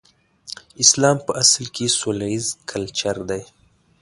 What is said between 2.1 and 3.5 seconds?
ييز کلچر دی.